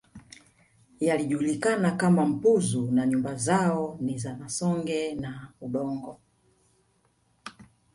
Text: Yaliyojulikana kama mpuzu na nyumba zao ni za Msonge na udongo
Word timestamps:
Yaliyojulikana 0.99 1.91
kama 1.91 2.25
mpuzu 2.25 2.91
na 2.91 3.05
nyumba 3.07 3.35
zao 3.35 3.97
ni 4.01 4.17
za 4.17 4.33
Msonge 4.35 5.15
na 5.15 5.51
udongo 5.61 6.19